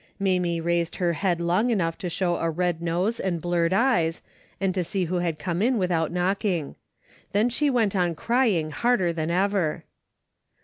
Mamie 0.17 0.59
raised 0.59 0.95
her 0.95 1.13
head 1.13 1.39
long 1.39 1.69
enough 1.69 1.95
to 1.99 2.09
show 2.09 2.37
a 2.37 2.49
red 2.49 2.81
nose 2.81 3.19
and 3.19 3.39
blurred 3.39 3.71
eyes, 3.71 4.23
and 4.59 4.73
to 4.73 4.83
see 4.83 5.05
who 5.05 5.17
had 5.17 5.37
come 5.37 5.61
in 5.61 5.77
without 5.77 6.11
knocking. 6.11 6.73
Then 7.33 7.49
she 7.49 7.69
went 7.69 7.95
on 7.95 8.15
crying 8.15 8.71
harder 8.71 9.13
than 9.13 9.29
ever. 9.29 9.83